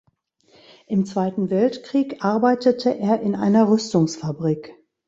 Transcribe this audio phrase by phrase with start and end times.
[0.87, 4.73] Im Zweiten Weltkrieg arbeitete er in einer Rüstungsfabrik.